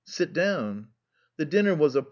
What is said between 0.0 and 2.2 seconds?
"Sit down." The dinner was bad.